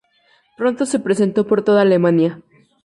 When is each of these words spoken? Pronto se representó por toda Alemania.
Pronto 0.57 0.87
se 0.87 0.97
representó 0.97 1.45
por 1.45 1.63
toda 1.63 1.83
Alemania. 1.83 2.41